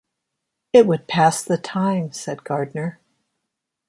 “It 0.73 0.87
would 0.87 1.07
pass 1.07 1.43
the 1.43 1.59
time,” 1.59 2.11
said 2.11 2.43
Gardner. 2.43 2.99